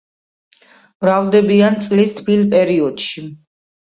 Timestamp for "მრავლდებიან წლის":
1.03-2.17